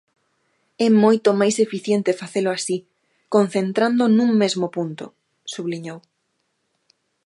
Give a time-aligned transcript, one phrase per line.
[0.85, 2.77] "É moito máis eficiente facelo así,
[3.35, 5.05] concentrando nun mesmo punto",
[5.53, 5.99] subliñou.